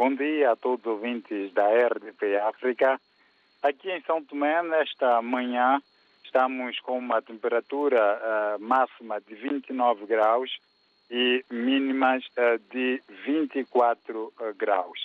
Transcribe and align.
Bom 0.00 0.14
dia 0.14 0.52
a 0.52 0.56
todos 0.56 0.86
os 0.86 0.92
ouvintes 0.92 1.52
da 1.52 1.68
RDP 1.68 2.34
África. 2.38 2.98
Aqui 3.62 3.90
em 3.90 4.00
São 4.00 4.24
Tomé, 4.24 4.62
nesta 4.62 5.20
manhã, 5.20 5.78
estamos 6.24 6.80
com 6.80 6.96
uma 6.96 7.20
temperatura 7.20 7.98
uh, 8.00 8.58
máxima 8.58 9.20
de 9.20 9.34
29 9.34 10.06
graus 10.06 10.50
e 11.10 11.44
mínimas 11.50 12.24
uh, 12.28 12.58
de 12.72 13.02
24 13.26 14.22
uh, 14.22 14.54
graus. 14.56 14.98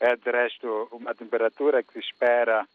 É, 0.00 0.16
de 0.16 0.30
resto, 0.30 0.88
uma 0.92 1.14
temperatura 1.14 1.82
que 1.82 1.92
se 1.92 1.98
espera 1.98 2.66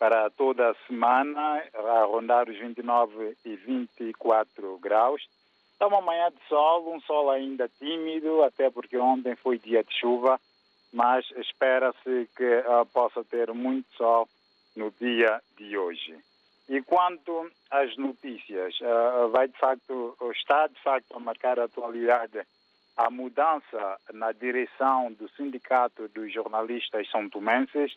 para 0.00 0.30
toda 0.30 0.72
a 0.72 0.74
semana, 0.88 1.62
a 1.72 2.04
rondar 2.06 2.48
os 2.48 2.58
29 2.58 3.36
e 3.44 3.54
24 3.54 4.78
graus. 4.78 5.22
Está 5.74 5.86
uma 5.86 6.00
manhã 6.00 6.28
de 6.28 6.48
sol, 6.48 6.92
um 6.92 7.00
sol 7.02 7.30
ainda 7.30 7.70
tímido, 7.78 8.42
até 8.42 8.68
porque 8.68 8.98
ontem 8.98 9.36
foi 9.36 9.60
dia 9.60 9.84
de 9.84 9.96
chuva, 9.96 10.40
mas 10.92 11.24
espera-se 11.36 12.28
que 12.36 12.58
uh, 12.58 12.86
possa 12.92 13.24
ter 13.24 13.52
muito 13.52 13.86
sol 13.96 14.28
no 14.76 14.90
dia 15.00 15.40
de 15.56 15.76
hoje. 15.76 16.16
E 16.68 16.80
quanto 16.82 17.50
às 17.70 17.96
notícias, 17.96 18.74
uh, 18.80 19.28
vai 19.30 19.48
de 19.48 19.58
facto, 19.58 20.16
está 20.32 20.66
de 20.66 20.80
facto 20.82 21.16
a 21.16 21.20
marcar 21.20 21.58
a 21.58 21.64
atualidade 21.64 22.40
a 22.96 23.08
mudança 23.08 23.98
na 24.12 24.30
direção 24.30 25.10
do 25.12 25.26
Sindicato 25.30 26.06
dos 26.08 26.30
Jornalistas 26.32 27.08
São 27.10 27.30
Tomenses, 27.30 27.96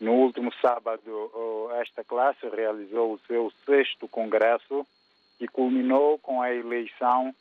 no 0.00 0.12
último 0.12 0.52
sábado, 0.60 1.70
esta 1.80 2.04
classe 2.04 2.48
realizou 2.48 3.14
o 3.14 3.20
seu 3.26 3.52
sexto 3.64 4.06
congresso 4.06 4.86
e 5.40 5.48
culminou 5.48 6.18
com 6.18 6.42
a 6.42 6.52
eleição 6.52 7.34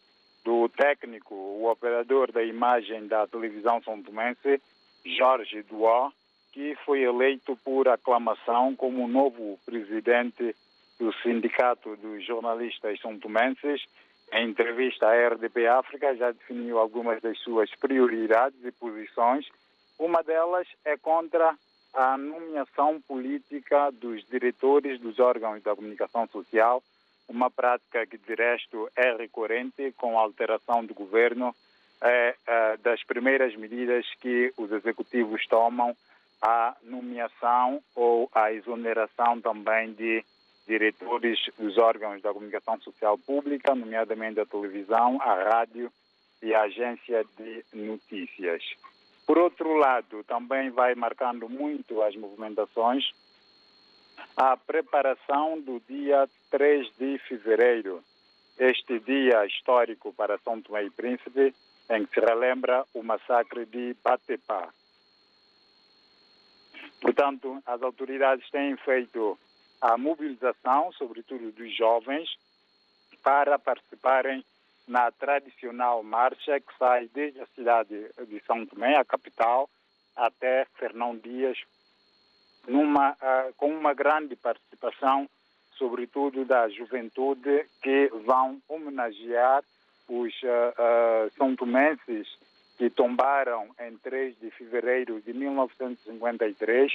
do 0.44 0.68
técnico, 0.70 1.34
o 1.34 1.70
operador 1.70 2.32
da 2.32 2.44
imagem 2.44 3.08
da 3.08 3.26
televisão 3.28 3.82
são 3.84 4.02
tomense, 4.02 4.62
Jorge 5.06 5.64
Duó, 5.64 6.12
que 6.52 6.76
foi 6.86 7.02
eleito 7.02 7.56
por 7.58 7.88
aclamação 7.88 8.76
como 8.76 9.08
novo 9.08 9.60
presidente 9.66 10.56
do 11.00 11.12
Sindicato 11.22 11.96
dos 11.98 12.26
Jornalistas 12.26 13.00
São 13.02 13.18
Tomenses. 13.20 13.84
Em 14.32 14.50
entrevista 14.50 15.08
à 15.08 15.28
RDP 15.30 15.68
África, 15.68 16.16
já 16.16 16.32
definiu 16.32 16.80
algumas 16.80 17.22
das 17.22 17.38
suas 17.40 17.70
prioridades 17.76 18.64
e 18.64 18.72
posições. 18.72 19.48
Uma 20.00 20.24
delas 20.24 20.68
é 20.86 20.98
contra 20.98 21.56
a 21.94 22.18
nomeação 22.18 23.00
política 23.02 23.92
dos 23.92 24.26
diretores 24.28 25.00
dos 25.00 25.20
órgãos 25.20 25.62
da 25.62 25.76
comunicação 25.76 26.28
social, 26.28 26.84
uma 27.28 27.50
prática 27.50 28.06
que, 28.06 28.18
de 28.18 28.34
resto, 28.34 28.90
é 28.96 29.16
recorrente 29.16 29.92
com 29.94 30.18
a 30.18 30.22
alteração 30.22 30.84
do 30.84 30.94
governo, 30.94 31.56
das 32.82 33.02
primeiras 33.04 33.56
medidas 33.56 34.06
que 34.20 34.54
os 34.58 34.72
executivos 34.72 35.46
tomam 35.48 35.96
a 36.42 36.76
nomeação 36.84 37.82
ou 37.96 38.30
a 38.34 38.52
exoneração 38.52 39.40
também 39.40 39.94
de 39.94 40.24
diretores 40.68 41.40
dos 41.58 41.78
órgãos 41.78 42.22
da 42.22 42.34
comunicação 42.34 42.80
social 42.82 43.18
pública, 43.18 43.74
nomeadamente 43.74 44.40
a 44.40 44.46
televisão, 44.46 45.22
a 45.22 45.50
rádio 45.50 45.92
e 46.42 46.54
a 46.54 46.64
agência 46.64 47.26
de 47.38 47.64
notícias. 47.74 48.62
Por 49.26 49.38
outro 49.38 49.74
lado, 49.76 50.24
também 50.26 50.70
vai 50.70 50.96
marcando 50.96 51.48
muito 51.48 52.02
as 52.02 52.16
movimentações 52.16 53.06
a 54.36 54.58
preparação 54.58 55.60
do 55.60 55.80
dia 55.88 56.28
3 56.50 56.88
de 56.98 57.18
fevereiro, 57.20 58.04
este 58.58 59.00
dia 59.00 59.46
histórico 59.46 60.14
para 60.14 60.38
São 60.40 60.62
Tomé 60.62 60.86
e 60.86 60.90
Príncipe, 60.90 61.54
em 61.90 62.06
que 62.06 62.20
se 62.20 62.26
relembra 62.26 62.86
o 62.94 63.04
massacre 63.04 63.66
de 63.66 63.96
Batepá. 64.04 64.70
Portanto, 67.02 67.62
as 67.66 67.82
autoridades 67.82 68.50
têm 68.50 68.78
feito 68.78 69.38
a 69.82 69.98
mobilização, 69.98 70.92
sobretudo 70.94 71.52
dos 71.52 71.76
jovens, 71.76 72.30
para 73.22 73.60
participarem 73.60 74.44
na 74.88 75.12
tradicional 75.12 76.04
marcha 76.04 76.60
que 76.60 76.78
sai 76.78 77.10
desde 77.14 77.42
a 77.42 77.48
cidade 77.48 78.10
de 78.28 78.42
São 78.46 78.66
Tomé, 78.66 78.96
a 78.96 79.06
capital, 79.06 79.70
até 80.16 80.66
Fernão 80.76 81.18
Dias, 81.18 81.58
numa, 82.68 83.12
uh, 83.12 83.54
com 83.58 83.70
uma 83.70 83.94
grande 83.94 84.36
participação, 84.36 85.30
sobretudo 85.78 86.46
da 86.46 86.70
juventude, 86.70 87.66
que 87.82 88.08
vão 88.26 88.62
homenagear 88.68 89.64
os 90.08 90.34
uh, 90.44 90.48
uh, 90.48 91.32
são 91.38 91.56
tomenses 91.56 92.28
que 92.78 92.90
tombaram 92.90 93.70
em 93.80 93.98
3 93.98 94.40
de 94.40 94.50
fevereiro 94.52 95.22
de 95.22 95.34
1953, 95.34 96.92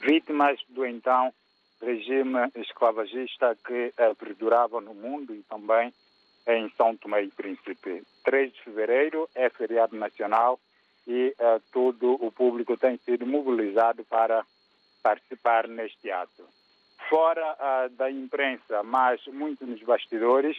vítimas 0.00 0.60
do 0.68 0.84
então 0.84 1.32
regime 1.80 2.50
esclavagista 2.54 3.56
que 3.66 3.92
perdurava 4.18 4.80
no 4.80 4.94
mundo 4.94 5.34
e 5.34 5.42
também 5.42 5.92
em 6.46 6.70
São 6.76 6.96
Tomé 6.96 7.24
e 7.24 7.30
Príncipe. 7.30 8.02
3 8.24 8.52
de 8.52 8.62
fevereiro 8.62 9.28
é 9.34 9.50
feriado 9.50 9.96
nacional 9.96 10.58
e 11.06 11.34
uh, 11.38 11.62
todo 11.72 12.14
o 12.14 12.30
público 12.32 12.76
tem 12.76 12.96
sido 12.98 13.26
mobilizado 13.26 14.04
para 14.04 14.44
participar 15.02 15.68
neste 15.68 16.10
ato. 16.10 16.44
Fora 17.08 17.54
uh, 17.54 17.88
da 17.90 18.10
imprensa, 18.10 18.82
mas 18.82 19.24
muito 19.26 19.64
nos 19.64 19.80
bastidores, 19.82 20.56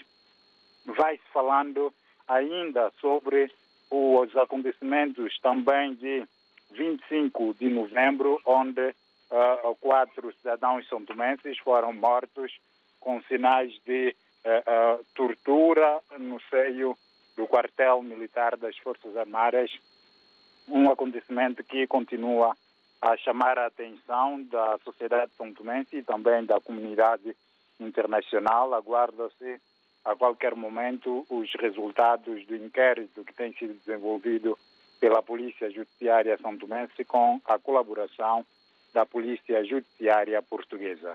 vai-se 0.88 1.24
falando 1.34 1.94
ainda 2.28 2.92
sobre 3.00 3.52
os 3.90 4.36
acontecimentos 4.36 5.38
também 5.40 5.94
de 5.96 6.26
25 6.72 7.54
de 7.54 7.70
novembro, 7.70 8.42
onde 8.46 8.90
uh, 8.90 9.76
quatro 9.80 10.34
cidadãos 10.34 10.88
são 10.88 11.04
tomenses 11.06 11.58
foram 11.60 11.94
mortos 11.94 12.52
com 13.00 13.22
sinais 13.24 13.74
de 13.86 14.16
uh, 14.46 15.06
tortura 15.16 16.00
no 16.18 16.40
seio 16.50 16.98
do 17.36 17.48
quartel 17.48 18.02
militar 18.02 18.58
das 18.58 18.76
Forças 18.78 19.16
Armadas, 19.16 19.72
um 20.68 20.90
acontecimento 20.90 21.64
que 21.64 21.88
continua 21.88 22.56
a 23.02 23.16
chamar 23.16 23.58
a 23.60 23.68
atenção 23.68 24.42
da 24.44 24.78
sociedade 24.84 25.32
santomense 25.38 25.98
e 25.98 26.04
também 26.04 26.44
da 26.46 26.60
comunidade 26.60 27.36
internacional. 27.80 28.74
Aguarda-se 28.74 29.62
a 30.08 30.16
qualquer 30.16 30.56
momento 30.56 31.26
os 31.30 31.54
resultados 31.60 32.46
do 32.48 32.56
inquérito 32.56 33.26
que 33.26 33.34
tem 33.34 33.52
sido 33.54 33.74
desenvolvido 33.74 34.58
pela 35.02 35.22
Polícia 35.22 35.70
Judiciária 35.70 36.38
santomense 36.38 37.04
com 37.04 37.42
a 37.46 37.60
colaboração 37.60 38.46
da 38.94 39.06
Polícia 39.06 39.64
Judiciária 39.66 40.42
Portuguesa. 40.42 41.06